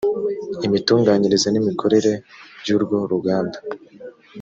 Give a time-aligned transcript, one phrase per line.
[0.67, 2.11] imitunganyirize n’imikorere
[2.59, 3.59] by’urwo ruganda